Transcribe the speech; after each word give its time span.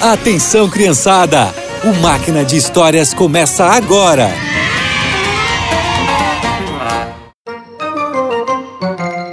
Atenção, 0.00 0.68
criançada! 0.68 1.54
O 1.82 1.94
Máquina 2.02 2.44
de 2.44 2.56
Histórias 2.56 3.14
começa 3.14 3.64
agora! 3.64 4.28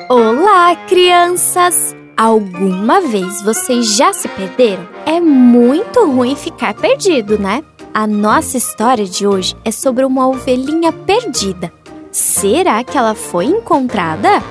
Olá, 0.10 0.76
crianças! 0.88 1.96
Alguma 2.16 3.02
vez 3.02 3.42
vocês 3.42 3.98
já 3.98 4.14
se 4.14 4.28
perderam? 4.28 4.88
É 5.06 5.20
muito 5.20 6.06
ruim 6.06 6.36
ficar 6.36 6.74
perdido, 6.74 7.38
né? 7.38 7.64
A 7.94 8.08
nossa 8.08 8.58
história 8.58 9.06
de 9.06 9.28
hoje 9.28 9.56
é 9.66 9.72
sobre 9.72 10.06
uma 10.06 10.28
ovelhinha 10.28 10.94
perdida. 10.94 11.72
Será 12.12 12.84
que 12.84 12.98
ela 12.98 13.16
foi 13.16 13.46
encontrada? 13.46 14.42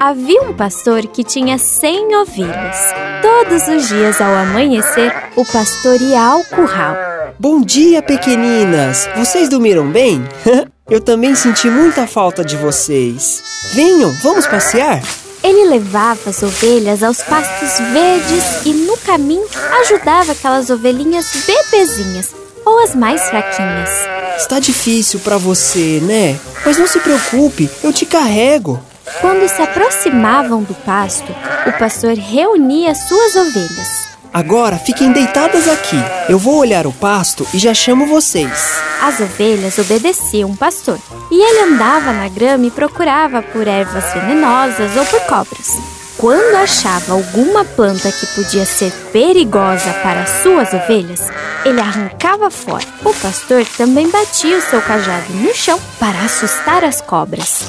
Havia 0.00 0.42
um 0.42 0.54
pastor 0.54 1.08
que 1.08 1.24
tinha 1.24 1.58
cem 1.58 2.14
ovelhas. 2.14 2.76
Todos 3.20 3.66
os 3.66 3.88
dias 3.88 4.20
ao 4.20 4.32
amanhecer, 4.32 5.12
o 5.34 5.44
pastor 5.44 6.00
ia 6.00 6.22
ao 6.22 6.44
curral. 6.44 6.94
Bom 7.36 7.60
dia, 7.60 8.00
pequeninas! 8.00 9.08
Vocês 9.16 9.48
dormiram 9.48 9.90
bem? 9.90 10.22
Eu 10.88 11.00
também 11.00 11.34
senti 11.34 11.68
muita 11.68 12.06
falta 12.06 12.44
de 12.44 12.56
vocês. 12.56 13.42
Venham, 13.74 14.14
vamos 14.22 14.46
passear? 14.46 15.02
Ele 15.42 15.68
levava 15.68 16.30
as 16.30 16.44
ovelhas 16.44 17.02
aos 17.02 17.20
pastos 17.20 17.78
verdes 17.92 18.66
e 18.66 18.72
no 18.72 18.96
caminho 18.98 19.46
ajudava 19.80 20.30
aquelas 20.30 20.70
ovelhinhas 20.70 21.26
bebezinhas 21.44 22.32
ou 22.64 22.78
as 22.84 22.94
mais 22.94 23.22
fraquinhas. 23.28 23.90
Está 24.36 24.60
difícil 24.60 25.18
para 25.20 25.38
você, 25.38 26.00
né? 26.00 26.38
Mas 26.64 26.78
não 26.78 26.86
se 26.86 27.00
preocupe, 27.00 27.68
eu 27.82 27.92
te 27.92 28.06
carrego. 28.06 28.80
Quando 29.20 29.48
se 29.48 29.60
aproximavam 29.60 30.62
do 30.62 30.74
pasto, 30.74 31.34
o 31.66 31.72
pastor 31.78 32.14
reunia 32.14 32.94
suas 32.94 33.34
ovelhas. 33.34 34.08
Agora 34.32 34.76
fiquem 34.76 35.10
deitadas 35.10 35.66
aqui. 35.66 35.96
Eu 36.28 36.38
vou 36.38 36.58
olhar 36.58 36.86
o 36.86 36.92
pasto 36.92 37.46
e 37.52 37.58
já 37.58 37.74
chamo 37.74 38.06
vocês. 38.06 38.78
As 39.02 39.18
ovelhas 39.20 39.78
obedeciam 39.78 40.50
o 40.50 40.56
pastor 40.56 40.98
e 41.30 41.42
ele 41.42 41.72
andava 41.72 42.12
na 42.12 42.28
grama 42.28 42.66
e 42.66 42.70
procurava 42.70 43.42
por 43.42 43.66
ervas 43.66 44.12
venenosas 44.12 44.96
ou 44.96 45.04
por 45.06 45.20
cobras. 45.22 45.98
Quando 46.18 46.56
achava 46.56 47.12
alguma 47.12 47.64
planta 47.64 48.10
que 48.10 48.26
podia 48.34 48.66
ser 48.66 48.92
perigosa 49.12 49.92
para 50.02 50.26
suas 50.26 50.72
ovelhas, 50.72 51.20
ele 51.64 51.80
arrancava 51.80 52.50
fora. 52.50 52.84
O 53.04 53.14
pastor 53.14 53.64
também 53.76 54.10
batia 54.10 54.58
o 54.58 54.62
seu 54.62 54.82
cajado 54.82 55.32
no 55.32 55.54
chão 55.54 55.80
para 55.98 56.18
assustar 56.20 56.84
as 56.84 57.00
cobras. 57.00 57.64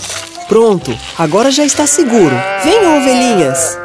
Pronto, 0.50 0.92
agora 1.16 1.52
já 1.52 1.64
está 1.64 1.86
seguro. 1.86 2.36
Venham, 2.64 2.98
ovelhinhas! 2.98 3.78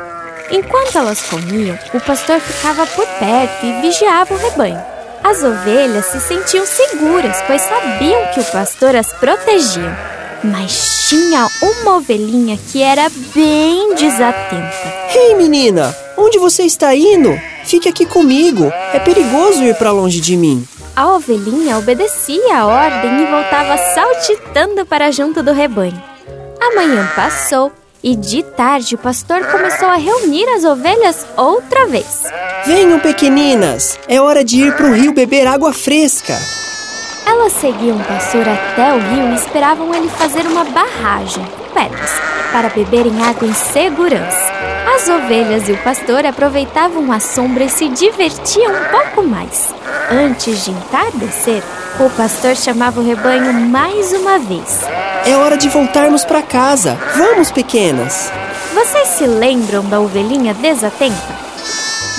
Enquanto 0.50 0.96
elas 0.96 1.22
comiam, 1.24 1.78
o 1.92 2.00
pastor 2.00 2.40
ficava 2.40 2.86
por 2.86 3.06
perto 3.06 3.66
e 3.66 3.82
vigiava 3.82 4.32
o 4.32 4.38
rebanho. 4.38 4.82
As 5.22 5.42
ovelhas 5.42 6.06
se 6.06 6.20
sentiam 6.20 6.64
seguras, 6.64 7.36
pois 7.46 7.60
sabiam 7.60 8.32
que 8.32 8.40
o 8.40 8.44
pastor 8.44 8.96
as 8.96 9.12
protegia. 9.12 9.94
Mas 10.42 11.06
tinha 11.10 11.46
uma 11.62 11.96
ovelhinha 11.96 12.58
que 12.72 12.82
era 12.82 13.10
bem 13.34 13.94
desatenta. 13.94 14.94
Ei, 15.14 15.34
menina! 15.34 15.94
Onde 16.16 16.38
você 16.38 16.62
está 16.62 16.94
indo? 16.94 17.38
Fique 17.64 17.90
aqui 17.90 18.06
comigo. 18.06 18.72
É 18.94 18.98
perigoso 19.00 19.62
ir 19.62 19.74
para 19.74 19.92
longe 19.92 20.18
de 20.18 20.34
mim. 20.34 20.66
A 20.96 21.12
ovelhinha 21.12 21.76
obedecia 21.76 22.56
a 22.56 22.66
ordem 22.66 23.22
e 23.22 23.26
voltava 23.26 23.76
saltitando 23.76 24.86
para 24.86 25.10
junto 25.10 25.42
do 25.42 25.52
rebanho. 25.52 26.13
A 26.64 26.74
manhã 26.74 27.06
passou 27.14 27.70
e 28.02 28.16
de 28.16 28.42
tarde 28.42 28.94
o 28.94 28.98
pastor 28.98 29.44
começou 29.48 29.86
a 29.86 29.96
reunir 29.96 30.48
as 30.48 30.64
ovelhas 30.64 31.26
outra 31.36 31.86
vez. 31.86 32.22
Venham, 32.64 32.98
pequeninas! 32.98 33.98
É 34.08 34.18
hora 34.18 34.42
de 34.42 34.62
ir 34.62 34.74
para 34.74 34.86
o 34.86 34.94
rio 34.94 35.12
beber 35.12 35.46
água 35.46 35.74
fresca. 35.74 36.32
Elas 37.26 37.52
seguiam 37.52 37.98
o 37.98 38.04
pastor 38.04 38.48
até 38.48 38.94
o 38.94 38.98
rio 38.98 39.32
e 39.32 39.34
esperavam 39.34 39.94
ele 39.94 40.08
fazer 40.08 40.46
uma 40.46 40.64
barragem 40.64 41.44
com 41.44 41.64
pedras 41.74 42.10
para 42.50 42.70
beberem 42.70 43.22
água 43.22 43.46
em 43.46 43.52
segurança. 43.52 44.73
As 44.86 45.08
ovelhas 45.08 45.68
e 45.68 45.72
o 45.72 45.78
pastor 45.78 46.26
aproveitavam 46.26 47.10
a 47.10 47.18
sombra 47.18 47.64
e 47.64 47.68
se 47.68 47.88
divertiam 47.88 48.72
um 48.72 48.84
pouco 48.90 49.22
mais. 49.22 49.74
Antes 50.10 50.64
de 50.64 50.70
entardecer, 50.70 51.62
o 51.98 52.10
pastor 52.10 52.54
chamava 52.54 53.00
o 53.00 53.04
rebanho 53.04 53.52
mais 53.52 54.12
uma 54.12 54.38
vez. 54.38 54.82
É 55.26 55.36
hora 55.36 55.56
de 55.56 55.68
voltarmos 55.68 56.24
para 56.24 56.42
casa. 56.42 56.98
Vamos, 57.16 57.50
pequenas. 57.50 58.30
Vocês 58.74 59.08
se 59.08 59.26
lembram 59.26 59.84
da 59.84 60.00
ovelhinha 60.00 60.52
desatenta? 60.54 61.44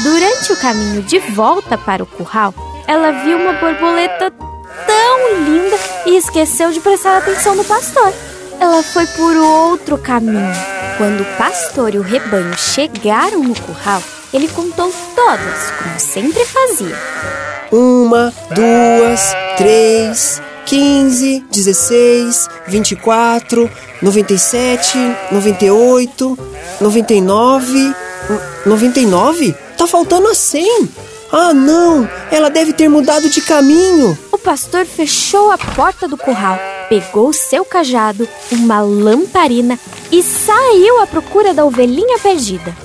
Durante 0.04 0.52
o 0.52 0.58
caminho 0.58 1.02
de 1.02 1.20
volta 1.20 1.78
para 1.78 2.04
o 2.04 2.06
curral, 2.06 2.54
ela 2.88 3.12
viu 3.24 3.38
uma 3.38 3.54
borboleta 3.54 4.32
tão 4.32 5.38
linda 5.46 5.78
e 6.06 6.18
esqueceu 6.18 6.72
de 6.72 6.80
prestar 6.80 7.18
atenção 7.18 7.56
no 7.56 7.64
pastor. 7.64 8.14
Ela 8.60 8.82
foi 8.84 9.06
por 9.08 9.36
outro 9.36 9.98
caminho. 9.98 10.54
Quando 10.98 11.22
o 11.22 11.38
pastor 11.38 11.94
e 11.94 11.98
o 11.98 12.02
rebanho 12.02 12.58
chegaram 12.58 13.44
no 13.44 13.54
curral, 13.54 14.02
ele 14.34 14.48
contou 14.48 14.94
todas, 15.16 15.72
como 15.78 16.00
sempre 16.00 16.46
fazia. 16.46 16.96
Uma, 17.72 18.34
duas, 18.52 19.36
três, 19.58 20.42
quinze, 20.66 21.44
dezesseis, 21.52 22.50
vinte 22.68 22.92
e 22.92 22.96
quatro, 22.96 23.70
noventa 24.02 24.34
e 24.34 24.40
sete, 24.40 24.98
noventa 25.32 25.66
e 25.66 25.72
oito, 25.72 26.38
noventa 26.80 27.14
e 27.14 27.22
nove, 27.22 27.94
noventa 28.66 29.00
e 29.00 29.06
nove? 29.06 29.54
Tá 29.78 29.86
faltando 29.86 30.30
a 30.30 30.34
cem. 30.34 30.90
Ah, 31.32 31.54
não! 31.54 32.10
Ela 32.32 32.50
deve 32.50 32.72
ter 32.72 32.88
mudado 32.88 33.30
de 33.30 33.42
caminho. 33.42 34.18
O 34.32 34.38
pastor 34.38 34.86
fechou 34.86 35.52
a 35.52 35.58
porta 35.58 36.08
do 36.08 36.18
curral, 36.18 36.58
pegou 36.90 37.34
seu 37.34 37.64
cajado, 37.66 38.28
uma 38.52 38.82
lamparina 38.82 39.80
e 40.12 40.22
saiu 40.22 41.02
à 41.02 41.08
procura 41.08 41.54
da 41.54 41.66
ovelhinha 41.66 42.20
perdida. 42.20 42.76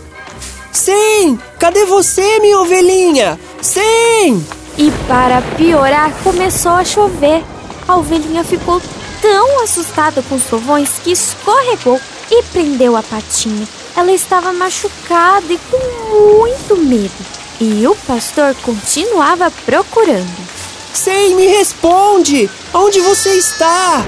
Sim! 0.73 1.39
Cadê 1.59 1.85
você, 1.85 2.39
minha 2.41 2.61
ovelhinha? 2.61 3.39
Sim! 3.61 4.45
E 4.79 4.91
para 5.07 5.43
piorar, 5.57 6.13
começou 6.23 6.73
a 6.73 6.85
chover. 6.85 7.43
A 7.87 7.97
ovelhinha 7.97 8.45
ficou 8.45 8.81
tão 9.21 9.63
assustada 9.63 10.23
com 10.23 10.37
os 10.37 10.45
trovões 10.45 10.99
que 11.03 11.13
escorregou 11.13 12.01
e 12.31 12.43
prendeu 12.45 12.97
a 12.97 13.03
patinha. 13.03 13.67
Ela 13.97 14.13
estava 14.13 14.53
machucada 14.53 15.53
e 15.53 15.59
com 15.71 16.37
muito 16.39 16.77
medo. 16.77 17.41
E 17.61 17.87
o 17.87 17.95
pastor 18.07 18.55
continuava 18.63 19.51
procurando. 19.67 20.50
Sim, 20.93 21.35
me 21.37 21.47
responde! 21.47 22.51
Onde 22.75 23.01
você 23.01 23.31
está? 23.35 24.05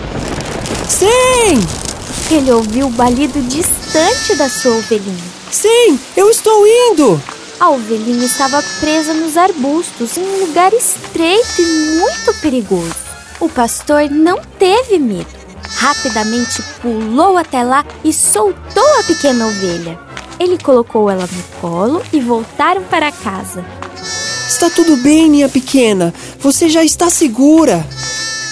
Sim! 0.88 1.58
Ele 2.30 2.50
ouviu 2.52 2.86
o 2.86 2.90
balido 2.90 3.40
distante 3.42 4.34
da 4.36 4.48
sua 4.48 4.76
ovelhinha. 4.76 5.32
Sim, 5.50 5.98
eu 6.16 6.28
estou 6.28 6.66
indo! 6.66 7.20
A 7.60 7.70
ovelhinha 7.70 8.26
estava 8.26 8.62
presa 8.80 9.14
nos 9.14 9.36
arbustos 9.36 10.16
em 10.16 10.22
um 10.22 10.46
lugar 10.46 10.72
estreito 10.72 11.60
e 11.60 11.96
muito 11.98 12.34
perigoso. 12.40 12.94
O 13.38 13.48
pastor 13.48 14.10
não 14.10 14.40
teve 14.58 14.98
medo. 14.98 15.26
Rapidamente 15.76 16.62
pulou 16.80 17.36
até 17.36 17.62
lá 17.62 17.84
e 18.02 18.12
soltou 18.12 18.98
a 18.98 19.04
pequena 19.04 19.46
ovelha. 19.46 19.98
Ele 20.40 20.58
colocou 20.58 21.08
ela 21.08 21.28
no 21.30 21.42
colo 21.60 22.02
e 22.12 22.20
voltaram 22.20 22.82
para 22.82 23.12
casa. 23.12 23.64
Está 24.52 24.68
tudo 24.68 24.98
bem, 24.98 25.30
minha 25.30 25.48
pequena. 25.48 26.12
Você 26.38 26.68
já 26.68 26.84
está 26.84 27.08
segura. 27.08 27.84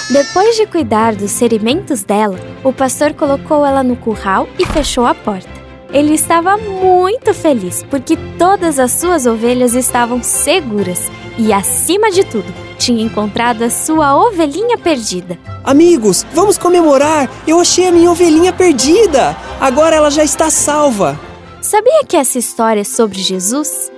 Depois 0.08 0.56
de 0.56 0.66
cuidar 0.66 1.14
dos 1.14 1.38
ferimentos 1.38 2.02
dela, 2.02 2.40
o 2.64 2.72
pastor 2.72 3.12
colocou 3.12 3.66
ela 3.66 3.82
no 3.82 3.94
curral 3.94 4.48
e 4.58 4.64
fechou 4.64 5.04
a 5.04 5.14
porta. 5.14 5.50
Ele 5.92 6.14
estava 6.14 6.56
muito 6.56 7.34
feliz 7.34 7.84
porque 7.90 8.16
todas 8.38 8.78
as 8.78 8.92
suas 8.92 9.26
ovelhas 9.26 9.74
estavam 9.74 10.22
seguras 10.22 11.02
e, 11.36 11.52
acima 11.52 12.10
de 12.10 12.24
tudo, 12.24 12.50
tinha 12.78 13.04
encontrado 13.04 13.62
a 13.62 13.70
sua 13.70 14.16
ovelhinha 14.16 14.78
perdida. 14.78 15.38
Amigos, 15.62 16.24
vamos 16.32 16.56
comemorar! 16.56 17.30
Eu 17.46 17.60
achei 17.60 17.86
a 17.86 17.92
minha 17.92 18.10
ovelhinha 18.10 18.54
perdida! 18.54 19.36
Agora 19.60 19.96
ela 19.96 20.10
já 20.10 20.24
está 20.24 20.48
salva! 20.48 21.20
Sabia 21.60 22.02
que 22.08 22.16
essa 22.16 22.38
história 22.38 22.80
é 22.80 22.84
sobre 22.84 23.20
Jesus? 23.20 23.92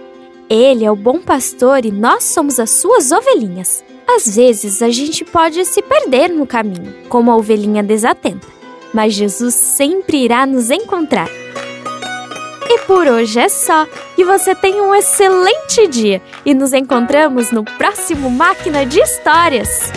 Ele 0.55 0.85
é 0.85 0.91
o 0.91 0.95
bom 0.95 1.19
pastor 1.19 1.87
e 1.87 1.91
nós 1.91 2.25
somos 2.25 2.61
as 2.61 2.69
suas 2.69 3.11
ovelhinhas. 3.11 3.83
Às 4.07 4.37
vezes 4.37 4.83
a 4.83 4.91
gente 4.91 5.25
pode 5.25 5.65
se 5.65 5.81
perder 5.81 6.29
no 6.29 6.47
caminho, 6.47 6.95
como 7.09 7.31
a 7.31 7.37
ovelhinha 7.37 7.83
desatenta, 7.83 8.47
mas 8.93 9.15
Jesus 9.15 9.55
sempre 9.55 10.19
irá 10.19 10.45
nos 10.45 10.71
encontrar. 10.71 11.31
E 12.69 12.81
por 12.81 13.07
hoje 13.07 13.41
é 13.41 13.49
só. 13.49 13.87
Que 14.15 14.27
você 14.27 14.55
tenha 14.55 14.83
um 14.83 14.95
excelente 14.95 15.89
dia 15.89 16.21
e 16.45 16.53
nos 16.53 16.75
encontramos 16.75 17.51
no 17.51 17.65
próximo 17.65 18.31
Máquina 18.31 18.85
de 18.85 19.01
Histórias. 19.01 19.91